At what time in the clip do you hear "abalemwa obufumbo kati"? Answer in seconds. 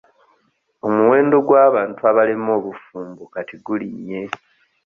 2.09-3.55